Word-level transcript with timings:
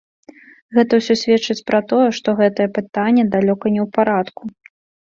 Гэта 0.77 0.93
ўсё 1.01 1.17
сведчыць 1.25 1.65
пра 1.69 1.83
тое, 1.91 2.09
што 2.21 2.37
гэтае 2.43 2.69
пытанне 2.79 3.31
далёка 3.39 3.65
не 3.79 3.85
ў 3.87 3.97
парадку. 4.01 4.43